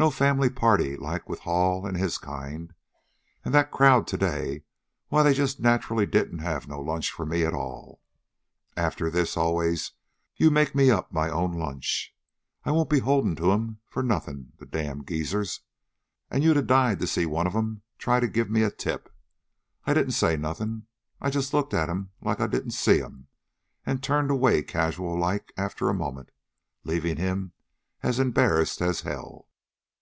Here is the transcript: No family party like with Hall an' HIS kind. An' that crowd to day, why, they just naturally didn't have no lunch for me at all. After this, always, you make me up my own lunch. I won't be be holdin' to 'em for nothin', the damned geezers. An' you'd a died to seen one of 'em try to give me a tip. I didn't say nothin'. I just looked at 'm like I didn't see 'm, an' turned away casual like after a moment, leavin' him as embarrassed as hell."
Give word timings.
No 0.00 0.12
family 0.12 0.48
party 0.48 0.96
like 0.96 1.28
with 1.28 1.40
Hall 1.40 1.84
an' 1.84 1.96
HIS 1.96 2.18
kind. 2.18 2.72
An' 3.44 3.50
that 3.50 3.72
crowd 3.72 4.06
to 4.06 4.16
day, 4.16 4.62
why, 5.08 5.24
they 5.24 5.34
just 5.34 5.58
naturally 5.58 6.06
didn't 6.06 6.38
have 6.38 6.68
no 6.68 6.80
lunch 6.80 7.10
for 7.10 7.26
me 7.26 7.42
at 7.44 7.52
all. 7.52 8.00
After 8.76 9.10
this, 9.10 9.36
always, 9.36 9.90
you 10.36 10.52
make 10.52 10.72
me 10.72 10.88
up 10.88 11.10
my 11.12 11.28
own 11.28 11.50
lunch. 11.50 12.14
I 12.62 12.70
won't 12.70 12.88
be 12.88 13.00
be 13.00 13.06
holdin' 13.06 13.34
to 13.36 13.50
'em 13.50 13.80
for 13.88 14.04
nothin', 14.04 14.52
the 14.60 14.66
damned 14.66 15.08
geezers. 15.08 15.62
An' 16.30 16.42
you'd 16.42 16.58
a 16.58 16.62
died 16.62 17.00
to 17.00 17.08
seen 17.08 17.30
one 17.30 17.48
of 17.48 17.56
'em 17.56 17.82
try 17.98 18.20
to 18.20 18.28
give 18.28 18.48
me 18.48 18.62
a 18.62 18.70
tip. 18.70 19.12
I 19.84 19.94
didn't 19.94 20.12
say 20.12 20.36
nothin'. 20.36 20.84
I 21.20 21.28
just 21.28 21.52
looked 21.52 21.74
at 21.74 21.90
'm 21.90 22.10
like 22.22 22.40
I 22.40 22.46
didn't 22.46 22.70
see 22.70 23.02
'm, 23.02 23.26
an' 23.84 23.98
turned 23.98 24.30
away 24.30 24.62
casual 24.62 25.18
like 25.18 25.52
after 25.56 25.88
a 25.88 25.92
moment, 25.92 26.30
leavin' 26.84 27.16
him 27.16 27.50
as 28.00 28.20
embarrassed 28.20 28.80
as 28.80 29.00
hell." 29.00 29.46